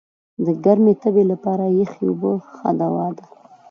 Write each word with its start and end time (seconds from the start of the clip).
د 0.43 0.45
ګرمي 0.63 0.93
تبي 1.01 1.23
لپاره 1.31 1.63
یخي 1.79 2.03
اوبه 2.09 2.31
ښه 2.53 2.69
دوا 2.81 3.07
ده. 3.17 3.25